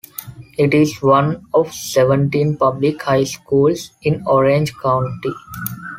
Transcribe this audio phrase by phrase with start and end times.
[0.57, 5.29] It is one of seventeen public high schools in Orange County.